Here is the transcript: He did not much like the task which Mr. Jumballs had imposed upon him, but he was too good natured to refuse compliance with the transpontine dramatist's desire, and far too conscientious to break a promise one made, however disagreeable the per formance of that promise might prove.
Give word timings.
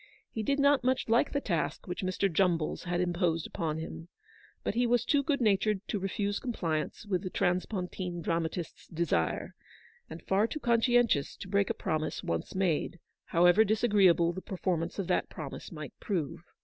He 0.31 0.41
did 0.41 0.59
not 0.59 0.83
much 0.83 1.09
like 1.09 1.31
the 1.31 1.39
task 1.39 1.85
which 1.87 2.01
Mr. 2.01 2.27
Jumballs 2.27 2.85
had 2.85 2.99
imposed 3.01 3.45
upon 3.45 3.77
him, 3.77 4.07
but 4.63 4.73
he 4.73 4.87
was 4.87 5.05
too 5.05 5.21
good 5.21 5.39
natured 5.39 5.79
to 5.89 5.99
refuse 5.99 6.39
compliance 6.39 7.05
with 7.05 7.21
the 7.21 7.29
transpontine 7.29 8.23
dramatist's 8.23 8.87
desire, 8.87 9.53
and 10.09 10.23
far 10.23 10.47
too 10.47 10.59
conscientious 10.59 11.35
to 11.35 11.47
break 11.47 11.69
a 11.69 11.75
promise 11.75 12.23
one 12.23 12.41
made, 12.55 12.97
however 13.25 13.63
disagreeable 13.63 14.33
the 14.33 14.41
per 14.41 14.57
formance 14.57 14.97
of 14.97 15.05
that 15.05 15.29
promise 15.29 15.71
might 15.71 15.93
prove. 15.99 16.41